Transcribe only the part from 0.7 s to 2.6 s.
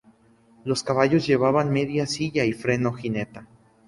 caballos llevaban media silla y